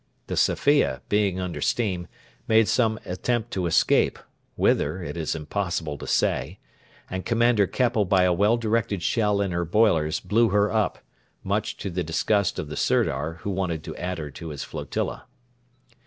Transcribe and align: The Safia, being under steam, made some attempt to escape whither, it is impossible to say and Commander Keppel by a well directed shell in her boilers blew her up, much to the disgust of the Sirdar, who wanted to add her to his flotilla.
The 0.25 0.33
Safia, 0.35 1.01
being 1.09 1.39
under 1.39 1.61
steam, 1.61 2.07
made 2.47 2.67
some 2.67 2.99
attempt 3.05 3.51
to 3.51 3.67
escape 3.67 4.17
whither, 4.55 5.03
it 5.03 5.15
is 5.15 5.35
impossible 5.35 5.95
to 5.99 6.07
say 6.07 6.57
and 7.07 7.23
Commander 7.23 7.67
Keppel 7.67 8.05
by 8.05 8.23
a 8.23 8.33
well 8.33 8.57
directed 8.57 9.03
shell 9.03 9.41
in 9.41 9.51
her 9.51 9.63
boilers 9.63 10.19
blew 10.19 10.49
her 10.49 10.71
up, 10.73 10.97
much 11.43 11.77
to 11.77 11.91
the 11.91 12.03
disgust 12.03 12.57
of 12.57 12.67
the 12.67 12.77
Sirdar, 12.77 13.41
who 13.41 13.51
wanted 13.51 13.83
to 13.83 13.95
add 13.97 14.17
her 14.17 14.31
to 14.31 14.49
his 14.49 14.63
flotilla. 14.63 15.27